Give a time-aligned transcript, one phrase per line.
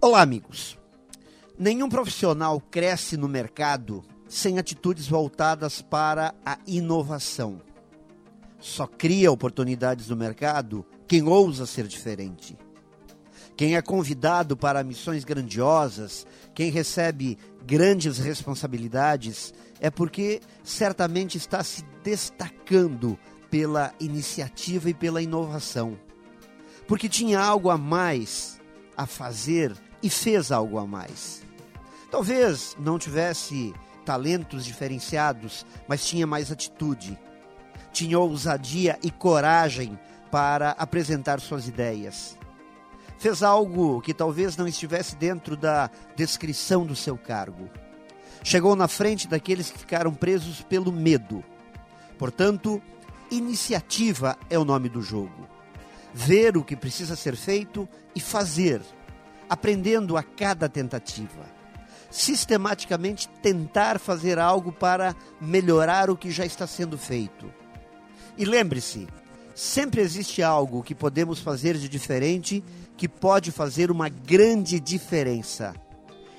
[0.00, 0.78] Olá, amigos.
[1.58, 7.60] Nenhum profissional cresce no mercado sem atitudes voltadas para a inovação.
[8.60, 12.56] Só cria oportunidades no mercado quem ousa ser diferente.
[13.56, 16.24] Quem é convidado para missões grandiosas,
[16.54, 17.36] quem recebe
[17.66, 23.18] grandes responsabilidades, é porque certamente está se destacando
[23.50, 25.98] pela iniciativa e pela inovação.
[26.86, 28.57] Porque tinha algo a mais
[28.98, 31.42] a fazer e fez algo a mais.
[32.10, 33.72] Talvez não tivesse
[34.04, 37.18] talentos diferenciados, mas tinha mais atitude.
[37.92, 39.98] Tinha ousadia e coragem
[40.30, 42.36] para apresentar suas ideias.
[43.18, 47.68] Fez algo que talvez não estivesse dentro da descrição do seu cargo.
[48.44, 51.42] Chegou na frente daqueles que ficaram presos pelo medo.
[52.16, 52.80] Portanto,
[53.30, 55.47] iniciativa é o nome do jogo.
[56.20, 58.82] Ver o que precisa ser feito e fazer
[59.48, 61.46] aprendendo a cada tentativa.
[62.10, 67.54] Sistematicamente tentar fazer algo para melhorar o que já está sendo feito.
[68.36, 69.06] E lembre-se,
[69.54, 72.64] sempre existe algo que podemos fazer de diferente
[72.96, 75.72] que pode fazer uma grande diferença.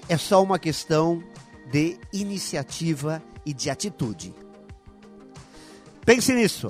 [0.10, 1.24] É só uma questão
[1.72, 4.36] de iniciativa e de atitude.
[6.06, 6.70] Pense nisso